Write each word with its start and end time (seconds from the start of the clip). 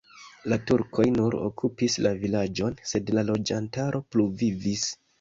La 0.53 0.57
turkoj 0.71 1.05
nur 1.17 1.37
okupis 1.49 1.99
la 2.07 2.15
vilaĝon, 2.25 2.81
sed 2.95 3.15
la 3.19 3.29
loĝantaro 3.31 4.07
pluvivis. 4.13 4.93